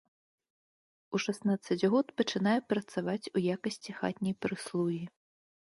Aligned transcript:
У 1.17 1.21
шаснаццаць 1.25 1.89
год 1.95 2.07
пачынае 2.23 2.57
працаваць 2.75 3.31
у 3.39 3.45
якасці 3.59 3.91
хатняй 4.01 4.35
прыслугі. 4.47 5.05